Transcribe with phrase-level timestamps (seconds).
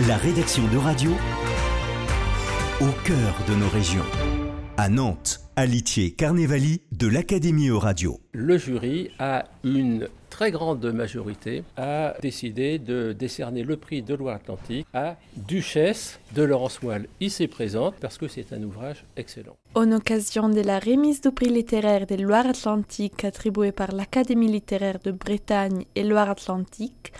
[0.00, 1.10] La rédaction de radio
[2.80, 4.06] au cœur de nos régions.
[4.78, 8.18] À Nantes, à Litier, Carnevali, de l'Académie Euradio.
[8.32, 14.86] Le jury a une très grande majorité a décidé de décerner le prix de Loire-Atlantique
[14.94, 17.06] à Duchesse de Laurence Moelle.
[17.20, 19.56] Ici présente parce que c'est un ouvrage excellent.
[19.74, 25.12] En occasion de la remise du prix littéraire de Loire-Atlantique attribué par l'Académie littéraire de
[25.12, 27.12] Bretagne et Loire-Atlantique,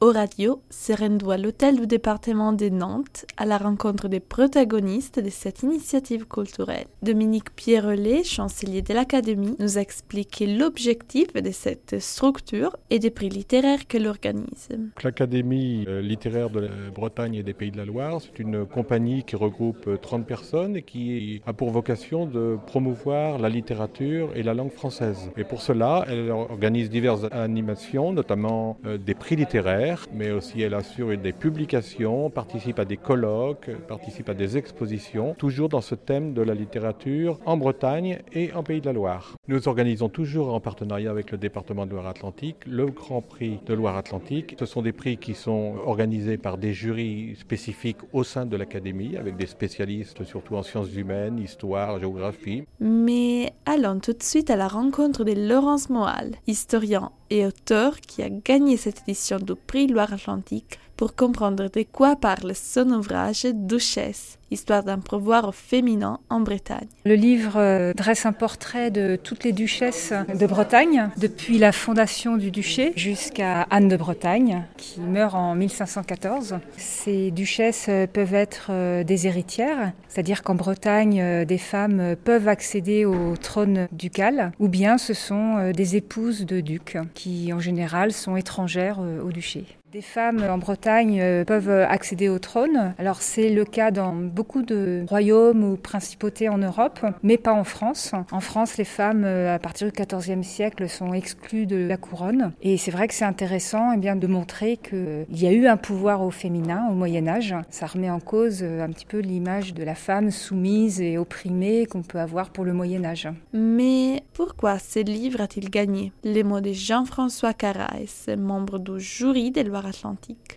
[0.00, 5.20] au radio se rendu à l'hôtel du département de Nantes à la rencontre des protagonistes
[5.20, 6.86] de cette initiative culturelle.
[7.02, 13.30] Dominique Pierrelet, chancelier de l'Académie, nous a expliqué l'objectif de cette structure et des prix
[13.30, 14.68] littéraires qu'elle organise.
[15.02, 19.22] L'Académie euh, littéraire de la Bretagne et des Pays de la Loire, c'est une compagnie
[19.22, 24.52] qui regroupe 30 personnes et qui a pour vocation de promouvoir la littérature et la
[24.52, 25.30] langue française.
[25.38, 30.74] Et pour cela, elle organise diverses animations, notamment euh, des prix littéraires mais aussi elle
[30.74, 36.34] assure des publications, participe à des colloques, participe à des expositions, toujours dans ce thème
[36.34, 39.34] de la littérature en Bretagne et en Pays de la Loire.
[39.48, 44.56] Nous organisons toujours en partenariat avec le département de Loire-Atlantique le Grand Prix de Loire-Atlantique.
[44.58, 49.16] Ce sont des prix qui sont organisés par des jurys spécifiques au sein de l'Académie,
[49.16, 52.64] avec des spécialistes surtout en sciences humaines, histoire, géographie.
[52.80, 58.22] Mais allons tout de suite à la rencontre de Laurence Moal, historien et auteur qui
[58.22, 64.38] a gagné cette édition du prix Loire-Atlantique pour comprendre de quoi parle son ouvrage Duchesse,
[64.50, 66.86] histoire d'un pouvoir féminin en Bretagne.
[67.04, 72.36] Le livre euh, dresse un portrait de toutes les duchesses de Bretagne, depuis la fondation
[72.36, 76.58] du duché jusqu'à Anne de Bretagne, qui meurt en 1514.
[76.76, 83.04] Ces duchesses euh, peuvent être euh, des héritières, c'est-à-dire qu'en Bretagne, des femmes peuvent accéder
[83.04, 88.36] au trône ducal, ou bien ce sont des épouses de ducs, qui en général sont
[88.36, 89.75] étrangères au duché.
[89.96, 92.92] Des femmes en Bretagne euh, peuvent accéder au trône.
[92.98, 97.64] Alors c'est le cas dans beaucoup de royaumes ou principautés en Europe, mais pas en
[97.64, 98.12] France.
[98.30, 102.52] En France, les femmes, euh, à partir du XIVe siècle, sont exclues de la couronne.
[102.60, 105.78] Et c'est vrai que c'est intéressant eh bien, de montrer qu'il y a eu un
[105.78, 107.54] pouvoir au féminin au Moyen Âge.
[107.70, 111.86] Ça remet en cause euh, un petit peu l'image de la femme soumise et opprimée
[111.86, 113.30] qu'on peut avoir pour le Moyen Âge.
[113.54, 116.12] Mais pourquoi ce livre a-t-il gagné?
[116.22, 119.85] Les mots de Jean-François Carraes, membre du jury des lois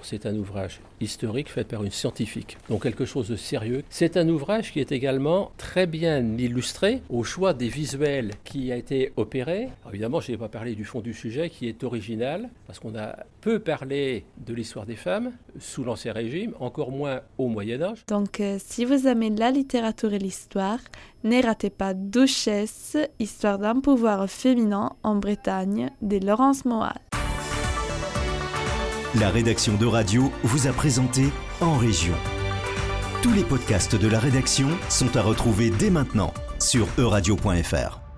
[0.02, 3.84] C'est un ouvrage historique fait par une scientifique, donc quelque chose de sérieux.
[3.90, 8.76] C'est un ouvrage qui est également très bien illustré au choix des visuels qui a
[8.76, 9.70] été opéré.
[9.90, 13.18] évidemment, je n'ai pas parlé du fond du sujet qui est original, parce qu'on a
[13.42, 18.06] peu parlé de l'histoire des femmes sous l'Ancien Régime, encore moins au Moyen Âge.
[18.08, 20.80] Donc, euh, si vous aimez la littérature et l'histoire,
[21.24, 27.09] ne ratez pas Duchesse, histoire d'un pouvoir féminin en Bretagne, de Laurence Moal.
[29.16, 31.30] La rédaction de Radio vous a présenté
[31.62, 32.14] En Région.
[33.24, 38.09] Tous les podcasts de la rédaction sont à retrouver dès maintenant sur euradio.fr.